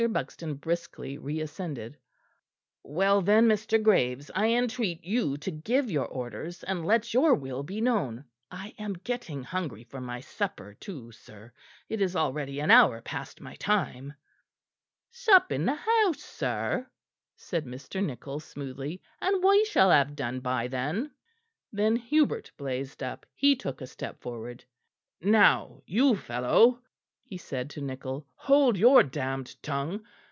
Buxton 0.07 0.55
briskly 0.55 1.19
reascended. 1.19 1.95
"Well, 2.81 3.21
then, 3.21 3.47
Mr. 3.47 3.79
Graves, 3.79 4.31
I 4.33 4.47
entreat 4.47 5.03
you 5.05 5.37
to 5.37 5.51
give 5.51 5.91
your 5.91 6.07
orders, 6.07 6.63
and 6.63 6.83
let 6.83 7.13
your 7.13 7.35
will 7.35 7.61
be 7.61 7.81
known. 7.81 8.25
I 8.49 8.73
am 8.79 8.93
getting 8.93 9.43
hungry 9.43 9.83
for 9.83 10.01
my 10.01 10.19
supper, 10.19 10.73
too, 10.79 11.11
sir. 11.11 11.51
It 11.87 12.01
is 12.01 12.15
already 12.15 12.59
an 12.59 12.71
hour 12.71 12.99
past 12.99 13.41
my 13.41 13.53
time." 13.57 14.15
"Sup 15.11 15.51
in 15.51 15.65
the 15.67 15.75
house, 15.75 16.23
sir," 16.23 16.87
said 17.35 17.67
Mr. 17.67 18.03
Nichol 18.03 18.39
smoothly, 18.39 19.03
"and 19.21 19.43
we 19.43 19.63
shall 19.65 19.91
have 19.91 20.15
done 20.15 20.39
by 20.39 20.67
then." 20.67 21.11
Then 21.71 21.95
Hubert 21.95 22.49
blazed 22.57 23.03
up; 23.03 23.27
he 23.35 23.55
took 23.55 23.81
a 23.81 23.85
step 23.85 24.19
forward. 24.19 24.65
"Now, 25.21 25.83
you 25.85 26.15
fellow," 26.15 26.81
he 27.23 27.37
said 27.37 27.69
to 27.69 27.79
Nichol, 27.79 28.27
"hold 28.35 28.75
your 28.75 29.03
damned 29.03 29.55
tongue. 29.63 30.03